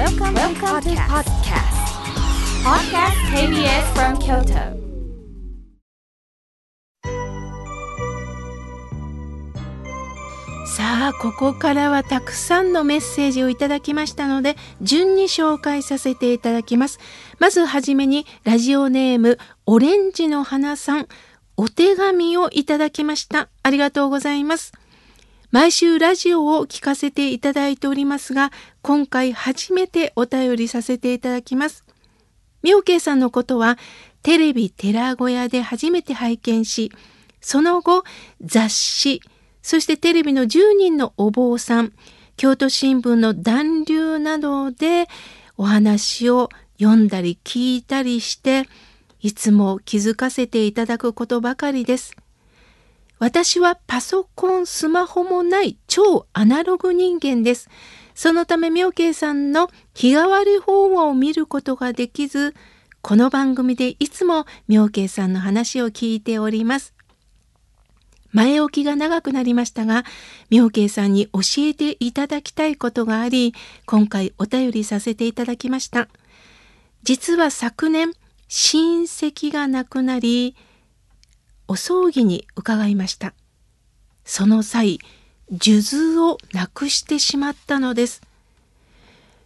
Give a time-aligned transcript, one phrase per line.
[0.00, 1.76] Welcome, Welcome to podcast.
[2.64, 4.80] Podcast KBS from Kyoto.
[10.64, 16.98] さあここからはたくさんのメッセージをいただきましたので順に紹介させていただきます
[17.38, 19.36] まずはじめにラジオネーム
[19.66, 21.08] オレンジの花さん
[21.58, 24.72] お手紙をいただきましたありがとうございます
[25.50, 28.52] 毎週ラジオを聞かせていただいておりますが
[28.82, 31.84] 今回初めてお便りさせていただきます
[32.62, 33.78] 妙慶さんのことは
[34.22, 36.92] テレビ寺小屋で初めて拝見し
[37.40, 38.04] その後
[38.42, 39.22] 雑誌
[39.62, 41.92] そしてテレビの10人のお坊さん、
[42.36, 45.06] 京都新聞の暖流などで
[45.56, 46.48] お話を
[46.78, 48.68] 読んだり聞いたりして、
[49.20, 52.16] いつも気づかせていただくことばかりです。
[53.20, 57.68] 私はパソコン、スマホもない超アナログ人間です。
[58.14, 62.54] そのため妙慶さんの日替わり法話を見ることができず、
[63.02, 66.94] この番組でいつも妙慶さんの話を聞いております。
[68.32, 70.04] 前置きが長くなりましたが、
[70.48, 73.54] 妙慶さんに教えていただきたいことがあり、
[73.84, 76.08] 今回お便りさせていただきました。
[77.02, 78.12] 実は昨年、
[78.48, 80.56] 親戚が亡くなり、
[81.70, 83.32] お葬儀に伺いました。
[84.24, 84.98] その際、
[85.56, 85.82] 数
[86.16, 88.22] 珠をなくしてしまったのです。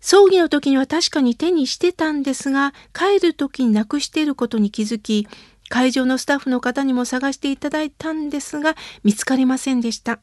[0.00, 5.28] 葬儀の時には確かに手にしてたんですが、帰る時になくしていることに気づき、
[5.68, 10.20] 会場のスタッフの方にも探していただいたんですが見つかりませんでした。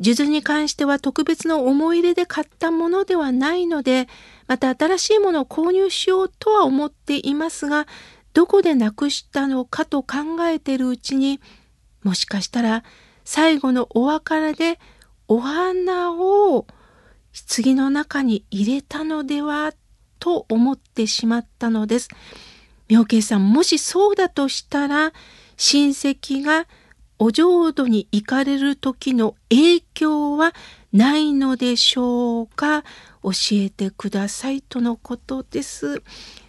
[0.00, 4.08] 数珠に関しては特別の思い入れで買ったものではないので
[4.46, 7.86] また新しいものを購入しようとは思っていますが
[8.32, 11.40] どこでなくしたのかと考えているうちに
[12.02, 12.84] もしかしたら
[13.24, 14.78] 最後のお別れで
[15.28, 16.66] お花を
[17.56, 19.72] 棺の中に入れたのでは
[20.18, 22.08] と思ってしまったのです。
[22.88, 25.12] 妙慶さんもしそうだとしたら
[25.56, 26.66] 親戚が
[27.24, 30.52] お浄土に行かれる時の影響は
[30.92, 32.82] ないのでしょうか？
[33.22, 36.02] 教えてくださいとのことです。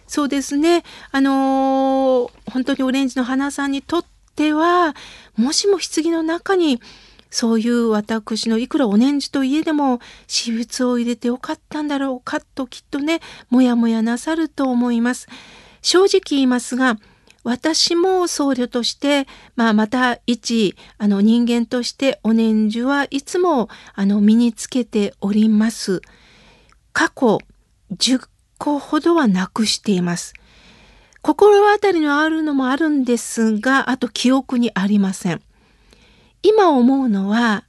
[0.08, 0.82] そうですね。
[1.12, 4.96] あのー、本当にオレンジの花さんにとっては、
[5.36, 6.80] もしも棺の中に
[7.30, 15.28] そういう私のいくらお念じといえでも私物を入れてよかったんだろうかときっとね、もやもやなさると思います。
[15.82, 16.96] 正直言いますが、
[17.44, 26.00] 私も僧侶として、まあ、また一あの人間としてお念珠はいつもあの身につけております。
[26.92, 27.38] 過去
[27.92, 28.26] 10
[28.58, 30.34] 個ほどはなくしています。
[31.20, 35.42] 心当たりのあるのもあるんですが、あと記憶にありません。
[36.42, 37.64] 今思うのは、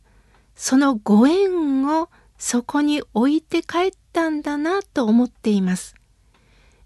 [0.55, 5.95] そのご縁をそこに置いて帰ったんだなと思っています。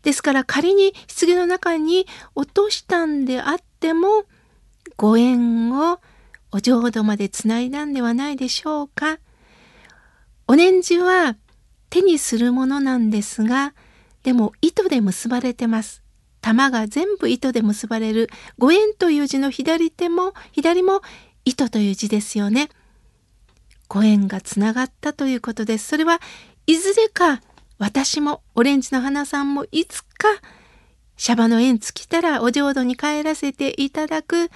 [0.04, 4.26] ですから仮に棺の中に落としたんであっても
[4.96, 6.00] ご縁を
[6.52, 9.20] お浄土までつないだんではないでしょうか。
[10.48, 11.36] お念じは
[11.90, 13.74] 手にするものなんですが
[14.24, 16.04] でも糸で結ばれてます。
[16.42, 21.02] 玉が全部糸で結ばれるご縁という字の左手も左も
[21.46, 22.70] 糸という字ですよね。
[23.88, 25.88] ご縁がつながったということです。
[25.88, 26.20] それは
[26.68, 27.42] いずれか
[27.79, 30.28] 私もオレンジの花さんもいつか
[31.17, 34.50] シャバの縁尽きたらお浄土に帰らせていただく。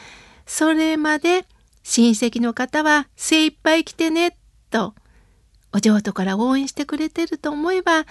[0.45, 1.45] それまで
[1.83, 4.37] 親戚の方は精一杯来てね
[4.69, 4.93] と
[5.71, 8.05] お浄土から応援してくれてると思えば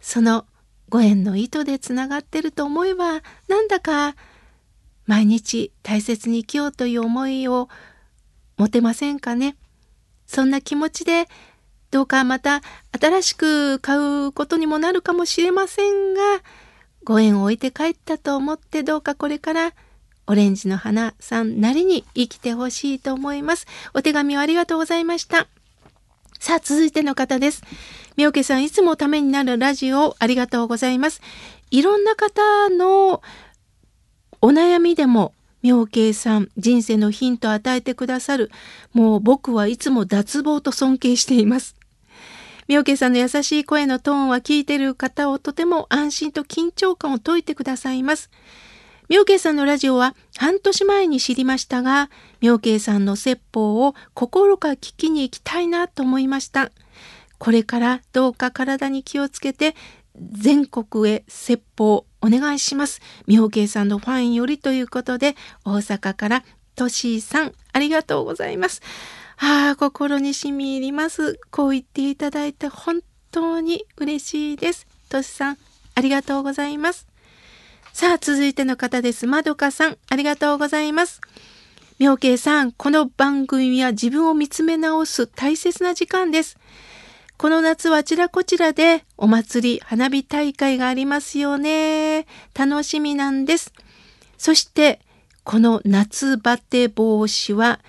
[0.00, 0.46] その
[0.88, 4.16] ご縁の糸でつながってると思えばなんだか
[5.06, 7.68] 毎日大切に生きようという思いを
[8.56, 9.56] 持てませんかね。
[10.26, 11.28] そんな気持ちで
[11.94, 12.60] どうかまた
[13.00, 13.96] 新しく買
[14.26, 16.20] うことにもなるかもしれませんが
[17.04, 19.74] ご縁を置いて帰ったと思ってどうかこれから
[20.26, 23.68] オレンジの花さんなりに生きてほしいと思います。
[23.92, 25.46] お手紙をありがとうございました。
[26.40, 27.62] さあ、続いての方です。
[28.16, 31.20] みおけさん、いつもためになるラジオありがとうございます。
[31.70, 33.22] いろんな方の
[34.40, 35.32] お悩みでも
[35.64, 38.50] 妙慶さん人生のヒントを与えてくださる
[38.92, 41.74] もう僕はいつも脱帽と尊敬しています
[42.68, 48.30] 妙慶さんの優しい声のトーンは聞いてる方をとても安心と緊張感を解いてくださいます。
[49.08, 56.70] 妙慶さんのラジオは半年前に知りましたが、妙慶さんの説法を心から聞きに行きたいなと思いました。
[57.38, 59.74] これからどうか体に気をつけて
[60.16, 63.02] 全国へ説法お願いします。
[63.26, 66.44] 妙慶さんのファンよりということで、大阪から
[66.74, 68.80] トシーさん、ありがとうございます。
[69.38, 71.38] ああ、心に染み入ります。
[71.50, 73.00] こう言っていただいて本
[73.30, 74.86] 当に嬉しいです。
[75.08, 75.58] としさん、
[75.94, 77.06] ありがとうございます。
[77.92, 79.26] さあ、続いての方です。
[79.26, 81.20] まどかさん、ありがとうございます。
[81.98, 86.58] 妙慶さん、この番組は自分を見つめ直す大切な時間です。
[87.36, 92.26] この夏はあちらこちらでお祭り、花火大会がありますよね。
[92.54, 93.72] 楽しみなんです。
[94.38, 95.00] そして、
[95.44, 97.80] この夏バテ防止は、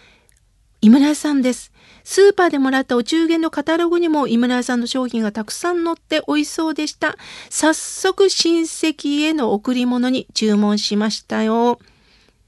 [0.86, 1.72] 井村さんです。
[2.04, 7.18] スーパーでもらったお中元のカタログにも井村さんの商品がたくさん載っておいしそうでした。
[7.50, 11.80] 早速親戚への贈り物に注文しましたよ。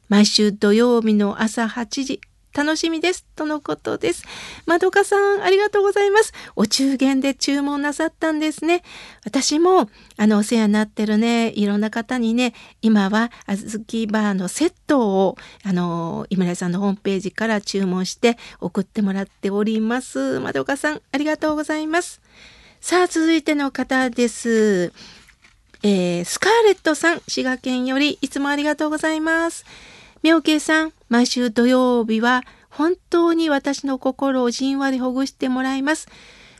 [0.07, 2.21] 毎週土曜日の朝8時、
[2.57, 3.23] 楽しみです。
[3.35, 4.23] とのことです。
[4.65, 6.33] まどかさん、ありがとうございます。
[6.55, 8.81] お中元で注文なさったんですね。
[9.23, 20.39] 私も、あの、お世話になってるね、いろんな方にね、今は、あずきバーのセットを、あの、井村さんのホームページから注文して送ってもらっております。
[20.39, 22.21] まどかさん、ありがとうございます。
[22.81, 24.91] さあ、続いての方です。
[25.83, 29.63] えー、スカーレットさん、滋賀県よりいつもありがとうございます。
[30.23, 36.07] 妙慶さん、毎週土曜日は本当に私の心をじんわりほぐしてもらいます。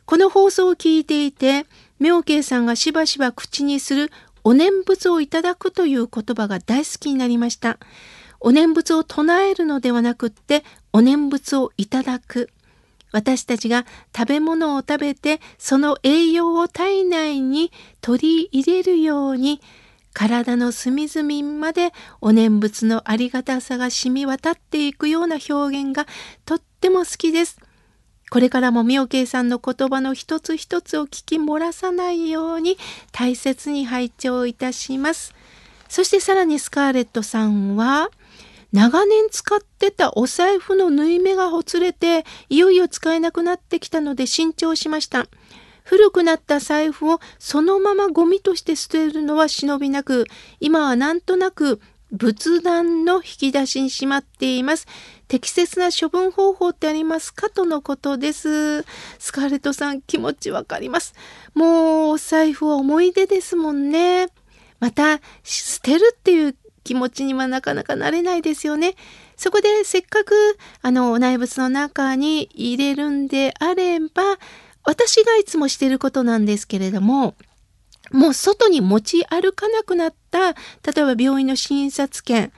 [0.05, 1.65] この放送を聞いていて、
[1.99, 4.11] 妙慶さんがしばしば口にする
[4.44, 7.77] お念仏をいただくという言葉が大好きになりました。
[8.39, 10.63] お念仏を唱えるのではなくって、
[10.94, 12.49] お念仏をいただく。
[13.11, 13.85] 私たちが
[14.15, 19.59] 食べ物を食べて、その栄養を体内に取り入れるように、
[20.17, 26.07] 体の隅々までお念仏のありがたさが染み渡っていくような表現が
[26.43, 27.59] とっても好きです。
[28.31, 32.79] これからも妙慶さんの言葉の一つ一つを聞き漏らさないように
[33.11, 35.35] 大切に拝聴いたします。
[35.87, 38.09] そしてさらにスカーレットさんは
[38.73, 45.27] 長年使ってたお財布の縫い目がほつれていよいよ使えなくなってきたので新調しました。
[45.89, 50.25] 古くなった財布をそのままゴミとして捨てるのは忍びなく、
[50.59, 51.79] 今はなんとなく
[52.11, 54.85] 仏壇の引き出しにしまっています。
[55.29, 57.49] 適切な処分方法ってありますか？
[57.49, 58.81] とのことです。
[59.17, 61.13] スカーレットさん気持ちわかります。
[61.53, 64.27] もうお財布は思い出ですもんね。
[64.81, 68.95] また捨てるっていう気持ちにはなかなかなれないですよね。
[69.37, 74.07] そこでせっかくあの内仏の中に入れるんであれば
[74.87, 77.35] 私がいつもしていることなんですけれども、
[78.09, 80.55] もう外に持ち歩かなくなった、例
[80.95, 82.53] えば病院の診察券、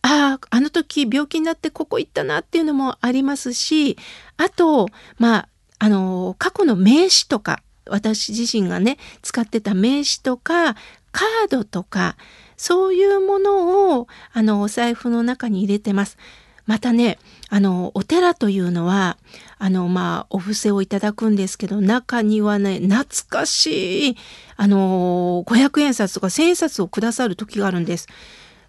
[0.00, 3.98] ああ、あの時病気になってここ行ったなっていうのもありますし、
[4.38, 4.88] あと、
[5.18, 5.48] まあ、
[5.78, 10.74] あの、過去の名刺とか、私自身がね、使ってた名刺とか、
[11.12, 12.16] カードとか、
[12.56, 16.16] そういうものを、あの、お財布の中に入れてます。
[16.64, 17.18] またね、
[17.50, 19.18] あの、お寺というのは、
[19.58, 24.16] あの、まあ、お布施をいただくんですけど、中にはね、懐かしい、
[24.56, 28.06] あの、五百円札とか千円札をくださる時があるんです。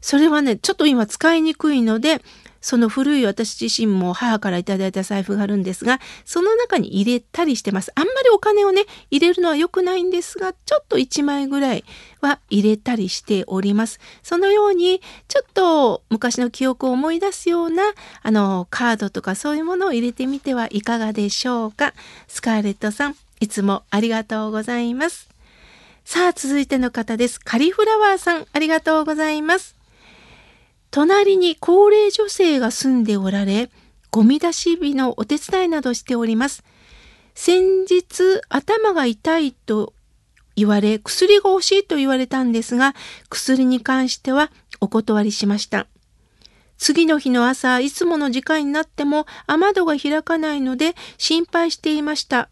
[0.01, 2.21] それはね、ちょっと今使いにくいので、
[2.61, 7.91] その古い私自身も母からいただいた財布があるんですが、その中に入れたりしてます。
[7.95, 11.83] あんまりお金をね、入れるのは良くないんですが、ちょっと1枚ぐらい
[12.21, 13.99] は入れたりしております。
[14.23, 17.83] そのように、ちょっと昔の記憶を思い出すような、
[18.21, 21.93] あの、カードとかそういうものを入れてみてはいかがでしょうか。
[22.27, 25.29] スカーレットさん、いつもありがとうございます。
[26.03, 27.39] さあ、続いての方です。
[27.39, 29.78] カリフラワーさん、ありがとうございます。
[30.91, 33.69] 隣に高齢女性が住んでおられ、
[34.11, 36.63] ゴミ出し日のお手伝いなどしております。
[37.35, 39.93] 先日頭が痛いと
[40.55, 42.95] 言われ、薬が欲しいと言われたんですが、
[43.29, 45.87] 薬に関してはお断りしました。
[46.77, 52.49] 次の日の朝、いつもの時間になっても雨戸が開かないので心配していました。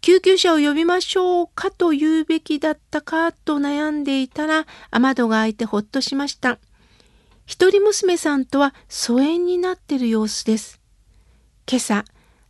[0.00, 6.58] 救急車を呼びましょうかと言うべきだったかと悩んでいたら雨戸が開いてほっとしました。
[7.46, 10.80] 一人娘さんとは疎遠になっている様子です。
[11.68, 12.04] 今朝、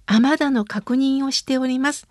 [0.06, 2.06] 雨田の確認をしております。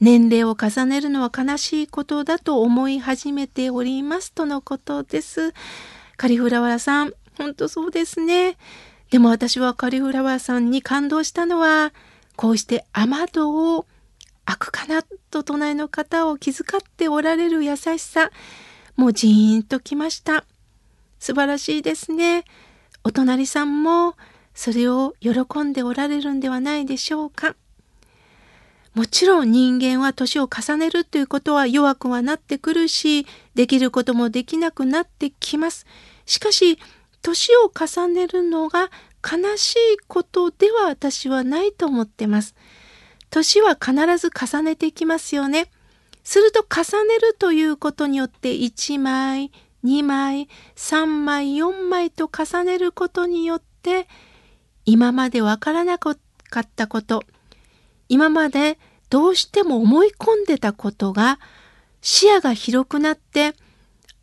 [0.00, 5.52] 年齢を重ねるのは悲しいことだと思い始めておりますとのことです。
[6.16, 8.56] カリフラワーさん、本当そうですね。
[9.10, 11.92] でも私はカリフラワーさんに感動したのは、
[12.36, 13.86] こうして雨戸を
[14.44, 18.30] 開くかなと隣の方を気遣っておられる優しさ、
[18.96, 20.44] もうジーンときました。
[21.18, 22.44] 素晴らしいですね。
[23.04, 24.16] お隣さんも
[24.54, 27.54] それを喜んでおられるんではないでしょうか。
[28.94, 35.86] もちろん人間は年を重ねるということは弱くはなってくるし、できることもできなくなってきます。
[36.26, 36.78] しかし、
[37.22, 38.90] 年を重ねるのが
[39.22, 42.54] 悲しいことでは私はないと思ってます。
[43.30, 45.70] 年は必ず重ねていきますよね。
[46.24, 49.52] すると重ねるということによって1枚、
[49.84, 54.08] 2枚、3枚、4枚と重ねることによって
[54.84, 56.16] 今までわからなかっ
[56.76, 57.22] たこと、
[58.08, 58.78] 今まで
[59.10, 61.38] どうしても思い込んでたことが
[62.00, 63.54] 視野が広くなって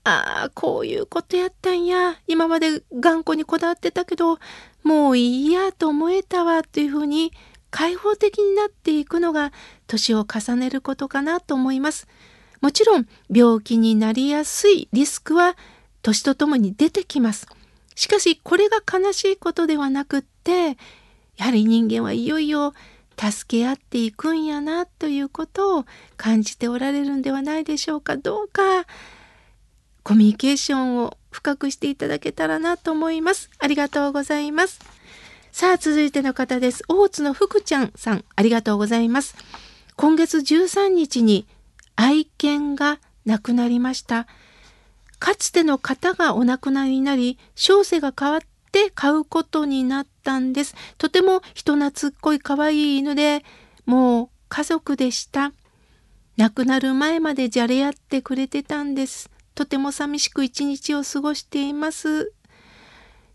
[0.08, 2.16] ああ、こういうことやったんや。
[2.28, 4.38] 今まで頑固にこだわってたけど、
[4.84, 7.34] もういいやと思えたわというふうに
[7.72, 9.52] 開放的になっていくのが
[9.88, 12.08] 年を重ねることかなと思います。
[12.62, 15.56] もちろん病気になりやすいリスクは
[16.02, 17.48] 年とともに出てきます。
[17.96, 20.78] しかしこれが悲しいことではなくって
[21.38, 22.74] やはり人間はいよいよ
[23.18, 25.86] 助け合っていくんやなということを
[26.18, 28.18] 感じておられるんではないでしょうか。
[28.18, 28.86] どうか
[30.04, 33.50] コミュニケーションを深くしていただけたらなと思います。
[33.58, 34.80] ありがとうございます。
[35.52, 36.84] さあ、続いての方です。
[36.90, 39.36] 大津の福ちゃんさん、ありがとうございます。
[39.96, 41.48] 今月13日に
[41.96, 44.28] 愛犬が亡くなりました。
[45.20, 48.40] かつての方がお亡くなりになり、小生が変わっ
[48.72, 50.76] て飼うことになったんです。
[50.98, 53.44] とても人懐っこい可愛い犬で、
[53.86, 55.54] もう家族でした。
[56.38, 59.30] 亡くなる前までじゃれ合ってくれてたんです。
[59.56, 62.34] とても寂しく一日を過ごしています。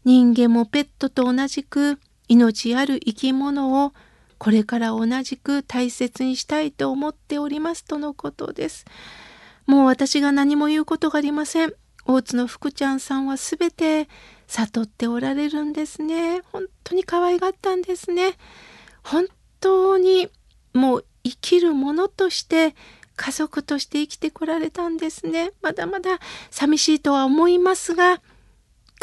[0.05, 1.99] 人間もペットと同じく
[2.29, 3.93] 命ある生き物を
[4.41, 8.87] これから同じく大切にしたいと思っておりますとのことです。
[9.67, 11.75] もう私が何も言うことがありません。
[12.07, 14.09] 大津の福ちゃんさんはすべて
[14.47, 16.41] 悟っておられるんですね。
[16.53, 18.39] 本当に可愛がったんですね。
[19.03, 19.27] 本
[19.61, 20.31] 当に
[20.73, 22.75] もう生きるものとして
[23.17, 25.53] 家族として生きてこられたんですね。
[25.61, 26.19] まだまだ
[26.51, 28.23] 寂しいとは思いますが、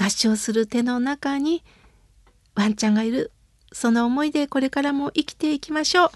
[0.02, 1.64] 合唱する手の中に
[2.56, 3.32] ワンちゃんがいる。
[3.78, 6.10] その思いでこれからも生きていきましょう。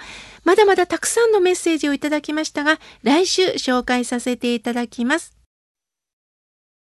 [0.43, 5.40] まだまだたくさんのメッセージをいただきましたが、来週紹介させていただきます。